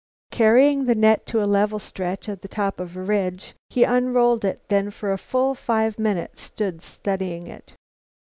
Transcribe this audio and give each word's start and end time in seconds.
Carrying 0.31 0.85
the 0.85 0.95
net 0.95 1.27
to 1.27 1.43
a 1.43 1.45
level 1.45 1.77
stretch 1.77 2.27
at 2.27 2.41
the 2.41 2.47
top 2.47 2.79
of 2.79 2.97
a 2.97 3.03
ridge, 3.03 3.53
he 3.69 3.83
unrolled 3.83 4.43
it, 4.43 4.67
then 4.67 4.89
for 4.89 5.11
a 5.11 5.17
full 5.19 5.53
five 5.53 5.99
minutes 5.99 6.41
stood 6.41 6.81
studying 6.81 7.45
it. 7.45 7.75